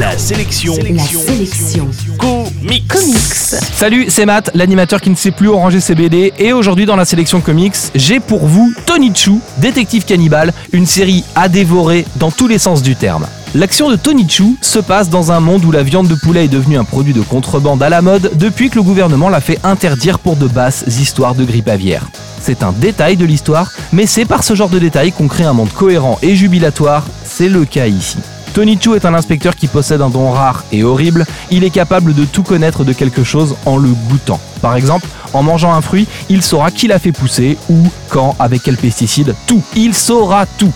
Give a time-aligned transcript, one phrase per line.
[0.00, 0.74] La sélection.
[0.94, 1.86] La sélection.
[2.16, 2.88] Comics.
[2.88, 3.60] Comics.
[3.74, 6.96] Salut, c'est Matt, l'animateur qui ne sait plus où ranger ses BD, et aujourd'hui dans
[6.96, 12.30] la sélection comics, j'ai pour vous Tony Chu, détective cannibale, une série à dévorer dans
[12.30, 13.26] tous les sens du terme.
[13.54, 16.48] L'action de Tony Chu se passe dans un monde où la viande de poulet est
[16.48, 20.18] devenue un produit de contrebande à la mode depuis que le gouvernement l'a fait interdire
[20.18, 22.08] pour de basses histoires de grippe aviaire.
[22.40, 25.52] C'est un détail de l'histoire, mais c'est par ce genre de détail qu'on crée un
[25.52, 28.16] monde cohérent et jubilatoire, c'est le cas ici.
[28.52, 32.14] Tony Chu est un inspecteur qui possède un don rare et horrible, il est capable
[32.14, 34.40] de tout connaître de quelque chose en le goûtant.
[34.60, 37.76] Par exemple, en mangeant un fruit, il saura qui l'a fait pousser, où,
[38.08, 39.62] quand, avec quel pesticide, tout.
[39.76, 40.72] Il saura tout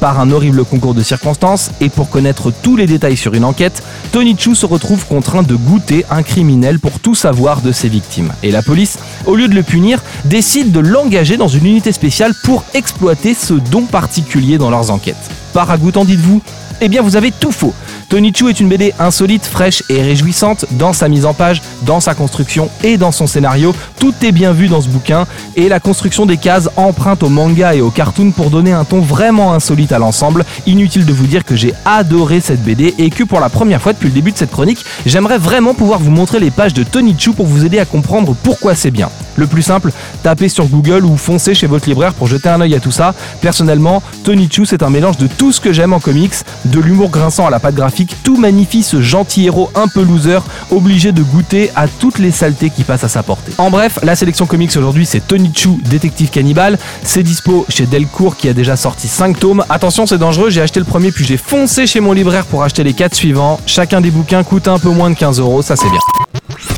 [0.00, 3.82] par un horrible concours de circonstances, et pour connaître tous les détails sur une enquête,
[4.12, 8.32] Tony Chu se retrouve contraint de goûter un criminel pour tout savoir de ses victimes.
[8.42, 12.32] Et la police, au lieu de le punir, décide de l'engager dans une unité spéciale
[12.44, 15.39] pour exploiter ce don particulier dans leurs enquêtes.
[15.52, 16.40] Paragoûtant dites-vous
[16.80, 17.74] Eh bien vous avez tout faux
[18.10, 22.00] Tony Chu est une BD insolite, fraîche et réjouissante dans sa mise en page, dans
[22.00, 23.72] sa construction et dans son scénario.
[24.00, 27.72] Tout est bien vu dans ce bouquin et la construction des cases emprunte au manga
[27.72, 30.44] et au cartoon pour donner un ton vraiment insolite à l'ensemble.
[30.66, 33.92] Inutile de vous dire que j'ai adoré cette BD et que pour la première fois
[33.92, 37.14] depuis le début de cette chronique, j'aimerais vraiment pouvoir vous montrer les pages de Tony
[37.16, 39.08] Chu pour vous aider à comprendre pourquoi c'est bien.
[39.40, 39.90] Le plus simple,
[40.22, 43.14] tapez sur Google ou foncez chez votre libraire pour jeter un œil à tout ça.
[43.40, 46.34] Personnellement, Tony Chu c'est un mélange de tout ce que j'aime en comics,
[46.66, 50.40] de l'humour grinçant à la patte graphique tout magnifie ce gentil héros un peu loser,
[50.70, 53.52] obligé de goûter à toutes les saletés qui passent à sa portée.
[53.56, 56.78] En bref, la sélection comics aujourd'hui c'est Tony Chu, détective cannibale.
[57.02, 59.64] C'est dispo chez Delcourt qui a déjà sorti 5 tomes.
[59.70, 62.84] Attention, c'est dangereux, j'ai acheté le premier puis j'ai foncé chez mon libraire pour acheter
[62.84, 63.58] les 4 suivants.
[63.64, 66.00] Chacun des bouquins coûte un peu moins de 15 euros, ça c'est bien.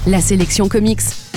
[0.07, 1.01] La sélection comics,